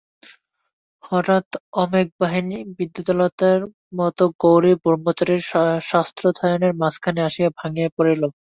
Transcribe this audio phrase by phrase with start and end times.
[1.03, 1.47] হঠাৎ
[1.75, 3.59] অমেঘবাহিনী বিদ্যুল্লতার
[3.99, 5.41] মতো গৌরী ব্রহ্মচারীর
[5.91, 8.23] শাস্ত্রাধ্যয়নের মাঝখানে আসিয়া ভাঙিয়া পড়িল।